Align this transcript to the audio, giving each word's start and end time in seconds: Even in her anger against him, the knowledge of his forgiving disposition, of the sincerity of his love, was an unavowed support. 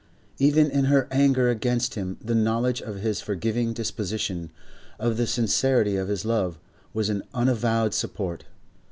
Even 0.39 0.71
in 0.71 0.85
her 0.85 1.07
anger 1.11 1.47
against 1.51 1.93
him, 1.93 2.17
the 2.19 2.33
knowledge 2.33 2.81
of 2.81 3.01
his 3.01 3.21
forgiving 3.21 3.71
disposition, 3.71 4.49
of 4.97 5.15
the 5.15 5.27
sincerity 5.27 5.95
of 5.95 6.07
his 6.07 6.25
love, 6.25 6.57
was 6.91 7.09
an 7.09 7.21
unavowed 7.35 7.93
support. 7.93 8.45